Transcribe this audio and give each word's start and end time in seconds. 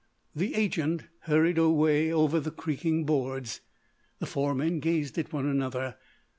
The 0.35 0.55
agent 0.55 1.03
hurried 1.25 1.59
away 1.59 2.11
over 2.11 2.39
the 2.39 2.49
creaking 2.49 3.05
boards. 3.05 3.61
The 4.17 4.25
four 4.25 4.55
men 4.55 4.79
gazed 4.79 5.19
at 5.19 5.31
one 5.31 5.45
another. 5.45 5.95